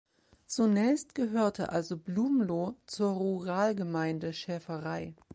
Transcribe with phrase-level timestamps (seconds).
[0.47, 5.13] Zunächst gehörte also Blumloh zur Ruralgemeinde Schäferei.